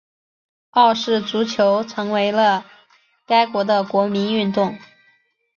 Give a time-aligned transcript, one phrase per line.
[0.71, 2.65] 澳式足球成为了
[3.27, 4.79] 该国的国民运动。